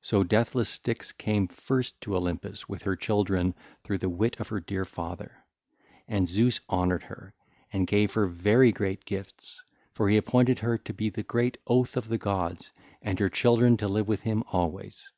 [0.00, 4.60] So deathless Styx came first to Olympus with her children through the wit of her
[4.60, 5.44] dear father.
[6.08, 7.34] And Zeus honoured her,
[7.70, 9.62] and gave her very great gifts,
[9.92, 13.76] for her he appointed to be the great oath of the gods, and her children
[13.76, 15.10] to live with him always.